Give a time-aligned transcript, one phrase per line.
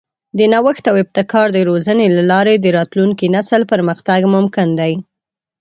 [0.37, 4.93] د نوښت او ابتکار د روزنې له لارې د راتلونکي نسل پرمختګ ممکن دی.